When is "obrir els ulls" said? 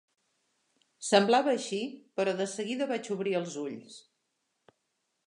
3.17-4.01